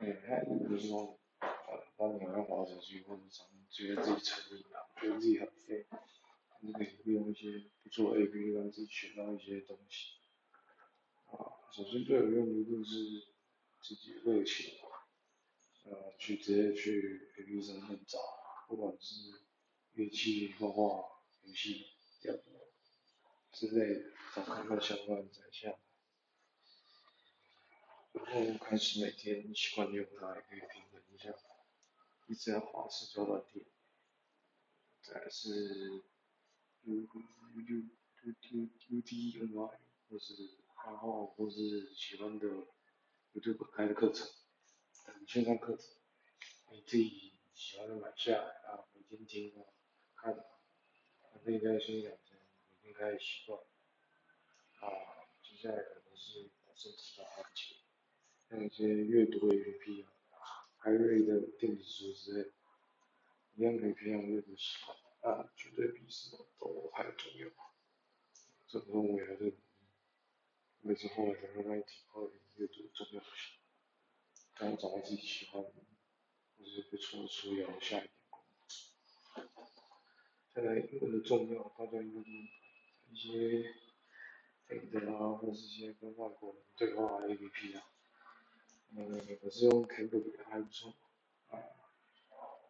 [0.00, 5.86] 哎，还有就是说，呃，当你要滑手机或者常觉得自己成瘾啊，觉得自己很废，
[6.62, 10.14] 你可以利用一些不错 A P P 让自己学到一些东西。
[11.26, 11.36] 啊，
[11.70, 12.94] 首先最有用的就是
[13.82, 14.72] 自己热情，
[15.84, 18.18] 呃，去直接去 A P P 上面找，
[18.68, 19.14] 不管是
[19.92, 21.04] 乐器、画画、
[21.42, 21.84] 游戏、
[22.22, 22.38] 这样
[23.52, 25.74] 之类的，找看看相关的展项。
[28.26, 31.34] 然后开始每天习惯用它，也可以平衡一下，
[32.28, 33.66] 一直要滑社交软体，
[35.02, 36.02] 再是
[36.82, 37.90] U U U U
[38.22, 42.46] U T N Y，或是画画，或是喜欢的
[43.34, 44.28] YouTube 开的课程，
[45.26, 45.86] 线上课程，
[46.70, 49.66] 你自己喜欢的买下来啊，每天听啊，
[50.14, 50.32] 看，
[51.32, 53.60] 反正应该先养成每天开始习惯，
[54.78, 57.89] 啊，接下来可能是把身体搞好起来。
[58.50, 62.50] 像一些阅读 APP 啊，海瑞的电子书之类，
[63.54, 64.98] 一样可以培养阅读习惯
[65.36, 67.46] 啊，绝对比什么都还重要。
[68.66, 69.54] 这部分我也还是，
[70.80, 73.60] 每次后来才慢慢体会阅读的重要性，
[74.58, 75.70] 然后找到自己喜欢的，
[76.58, 78.40] 或者是不错的书，也要下一点功
[79.64, 79.80] 夫。
[80.52, 82.26] 再来英文的重要，大家应该都
[83.12, 83.76] 一些
[84.66, 87.86] 人啊，或者是一些跟外国人对话的 APP 啊。
[88.92, 90.94] 嗯，可是用 Cambly 还不错，
[91.48, 91.58] 啊，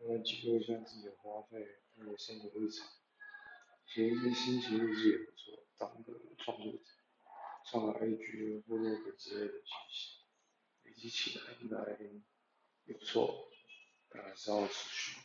[0.00, 2.86] 用来记录一下自己的花费，还有生活日常，
[3.86, 6.78] 写一些心情日记也不错，当个创作者，
[7.64, 10.20] 上个 IG 或者之类的信息，
[10.84, 11.76] 累积起来应该
[12.84, 13.50] 也不错，
[14.08, 15.20] 但还是要持续。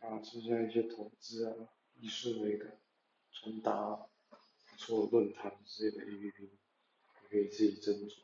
[0.00, 1.54] 啊，剩下一些投资啊，
[1.96, 2.78] 艺术类的，
[3.32, 8.14] 穿搭，不错论坛之类的 APP，也可以自己斟酌。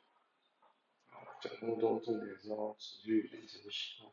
[1.40, 4.12] 讲那么多，重点是要持续养成习惯。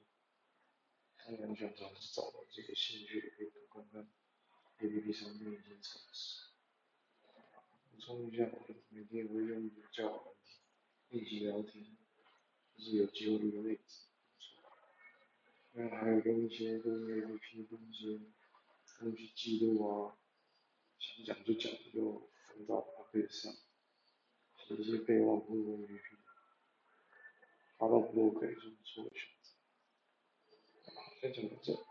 [1.24, 4.10] 当然，想尝试找到自己的兴趣，可以多看看
[4.80, 6.50] APP 上面一些测试。
[7.92, 10.60] 补充一下，我每天会用一个交友软件，
[11.10, 11.96] 练习聊天，
[12.76, 14.08] 就是有机会的例子。
[15.74, 18.20] 那还有跟一些跟 APP，跟一些
[19.00, 20.18] 东西记录啊，
[21.00, 23.54] 想讲就讲，就分到 APP 上，
[24.58, 26.21] 写一些备忘录 APP。
[27.88, 29.52] 部落格也是不错的选择。
[31.20, 31.91] 先讲到这。